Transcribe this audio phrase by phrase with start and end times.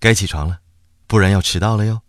[0.00, 0.60] 该起床了
[1.06, 2.02] 不然要迟到了哟。